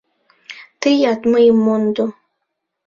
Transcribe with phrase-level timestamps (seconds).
[0.81, 2.05] Тыят мыйым мондо!